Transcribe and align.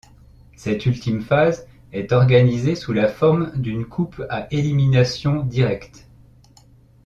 Cette 0.55 0.87
ultime 0.87 1.21
phase 1.21 1.67
est 1.93 2.11
organisée 2.11 2.73
sous 2.73 2.91
la 2.91 3.07
forme 3.07 3.51
d'une 3.55 3.85
coupe 3.85 4.23
à 4.31 4.47
élimination 4.51 5.43
directe. 5.43 6.07